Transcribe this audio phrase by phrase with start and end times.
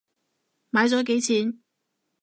[0.71, 1.59] 買咗幾錢？